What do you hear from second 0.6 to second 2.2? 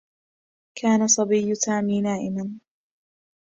كان صبيّ سامي